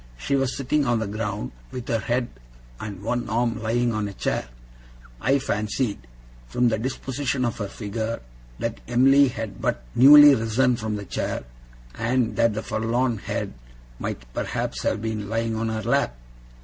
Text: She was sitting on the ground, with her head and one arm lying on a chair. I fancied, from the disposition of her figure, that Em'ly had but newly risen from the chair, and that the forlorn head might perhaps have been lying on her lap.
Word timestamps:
She 0.17 0.35
was 0.35 0.57
sitting 0.57 0.83
on 0.87 0.97
the 0.97 1.05
ground, 1.05 1.51
with 1.69 1.87
her 1.87 1.99
head 1.99 2.29
and 2.79 3.03
one 3.03 3.29
arm 3.29 3.61
lying 3.61 3.93
on 3.93 4.07
a 4.07 4.13
chair. 4.13 4.47
I 5.21 5.37
fancied, 5.37 6.07
from 6.47 6.69
the 6.69 6.79
disposition 6.79 7.45
of 7.45 7.59
her 7.59 7.67
figure, 7.67 8.19
that 8.57 8.81
Em'ly 8.87 9.27
had 9.27 9.61
but 9.61 9.83
newly 9.93 10.33
risen 10.33 10.75
from 10.75 10.95
the 10.95 11.05
chair, 11.05 11.43
and 11.93 12.35
that 12.35 12.55
the 12.55 12.63
forlorn 12.63 13.19
head 13.19 13.53
might 13.99 14.25
perhaps 14.33 14.81
have 14.81 15.03
been 15.03 15.29
lying 15.29 15.55
on 15.55 15.69
her 15.69 15.83
lap. 15.83 16.17